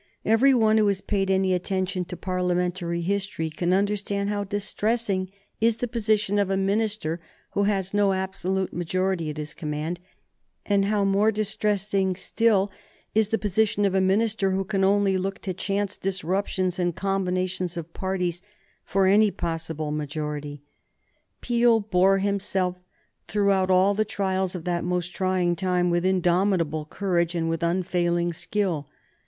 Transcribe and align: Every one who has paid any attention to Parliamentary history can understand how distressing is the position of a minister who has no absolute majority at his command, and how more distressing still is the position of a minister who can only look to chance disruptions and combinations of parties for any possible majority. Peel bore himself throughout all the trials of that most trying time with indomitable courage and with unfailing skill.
Every 0.25 0.51
one 0.55 0.79
who 0.79 0.87
has 0.87 0.99
paid 0.99 1.29
any 1.29 1.53
attention 1.53 2.05
to 2.05 2.17
Parliamentary 2.17 3.01
history 3.01 3.51
can 3.51 3.71
understand 3.71 4.29
how 4.29 4.43
distressing 4.43 5.29
is 5.59 5.77
the 5.77 5.87
position 5.87 6.39
of 6.39 6.49
a 6.49 6.57
minister 6.57 7.21
who 7.51 7.65
has 7.65 7.93
no 7.93 8.11
absolute 8.11 8.73
majority 8.73 9.29
at 9.29 9.37
his 9.37 9.53
command, 9.53 9.99
and 10.65 10.85
how 10.85 11.05
more 11.05 11.31
distressing 11.31 12.15
still 12.15 12.71
is 13.13 13.27
the 13.27 13.37
position 13.37 13.85
of 13.85 13.93
a 13.93 14.01
minister 14.01 14.49
who 14.53 14.63
can 14.65 14.83
only 14.83 15.19
look 15.19 15.37
to 15.43 15.53
chance 15.53 15.97
disruptions 15.97 16.79
and 16.79 16.95
combinations 16.95 17.77
of 17.77 17.93
parties 17.93 18.41
for 18.83 19.05
any 19.05 19.29
possible 19.29 19.91
majority. 19.91 20.63
Peel 21.41 21.79
bore 21.79 22.17
himself 22.17 22.81
throughout 23.27 23.69
all 23.69 23.93
the 23.93 24.03
trials 24.03 24.55
of 24.55 24.63
that 24.63 24.83
most 24.83 25.09
trying 25.15 25.55
time 25.55 25.91
with 25.91 26.03
indomitable 26.03 26.85
courage 26.85 27.35
and 27.35 27.49
with 27.51 27.61
unfailing 27.61 28.33
skill. 28.33 28.89